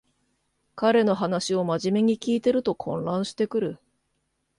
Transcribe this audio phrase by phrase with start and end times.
[0.75, 3.79] 彼の話をまじめに聞いてると混乱してくる